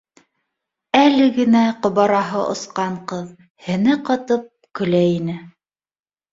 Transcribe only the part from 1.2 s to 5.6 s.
генә ҡобараһы осҡан ҡыҙ һене ҡатып көлә ине